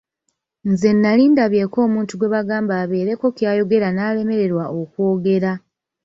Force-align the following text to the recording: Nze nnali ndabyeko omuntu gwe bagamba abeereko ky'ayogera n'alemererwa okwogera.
Nze 0.71 0.89
nnali 0.95 1.23
ndabyeko 1.33 1.77
omuntu 1.87 2.13
gwe 2.15 2.31
bagamba 2.35 2.73
abeereko 2.83 3.25
ky'ayogera 3.37 3.87
n'alemererwa 3.91 4.63
okwogera. 4.79 5.51